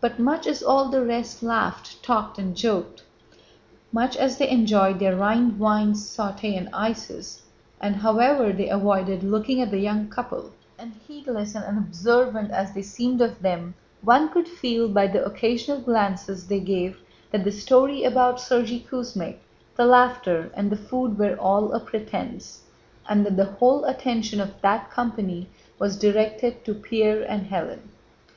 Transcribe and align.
But 0.00 0.20
much 0.20 0.46
as 0.46 0.62
all 0.62 0.88
the 0.88 1.04
rest 1.04 1.42
laughed, 1.42 2.00
talked, 2.00 2.38
and 2.38 2.56
joked, 2.56 3.02
much 3.90 4.16
as 4.16 4.38
they 4.38 4.48
enjoyed 4.48 5.00
their 5.00 5.16
Rhine 5.16 5.58
wine, 5.58 5.94
sauté, 5.94 6.56
and 6.56 6.68
ices, 6.72 7.42
and 7.80 7.96
however 7.96 8.52
they 8.52 8.68
avoided 8.68 9.24
looking 9.24 9.60
at 9.60 9.72
the 9.72 9.80
young 9.80 10.08
couple, 10.08 10.52
and 10.78 10.92
heedless 11.08 11.56
and 11.56 11.64
unobservant 11.64 12.52
as 12.52 12.72
they 12.72 12.82
seemed 12.82 13.20
of 13.20 13.42
them, 13.42 13.74
one 14.02 14.28
could 14.28 14.46
feel 14.46 14.88
by 14.88 15.08
the 15.08 15.24
occasional 15.24 15.80
glances 15.80 16.46
they 16.46 16.60
gave 16.60 17.00
that 17.32 17.42
the 17.42 17.50
story 17.50 18.04
about 18.04 18.36
Sergéy 18.38 18.86
Kuzmích, 18.86 19.38
the 19.74 19.86
laughter, 19.86 20.52
and 20.54 20.70
the 20.70 20.76
food 20.76 21.18
were 21.18 21.34
all 21.34 21.72
a 21.72 21.80
pretense, 21.80 22.62
and 23.08 23.26
that 23.26 23.36
the 23.36 23.46
whole 23.58 23.84
attention 23.86 24.40
of 24.40 24.52
that 24.62 24.88
company 24.92 25.48
was 25.80 25.96
directed 25.98 26.64
to—Pierre 26.64 27.22
and 27.22 27.48
Hélène. 27.50 27.88